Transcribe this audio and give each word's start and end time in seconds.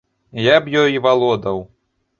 Я 0.45 0.55
б 0.63 0.73
ёй 0.79 0.97
валодаў. 1.05 1.65